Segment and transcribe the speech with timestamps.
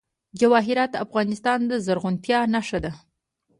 [0.39, 2.91] جواهرات د افغانستان د زرغونتیا نښه ده.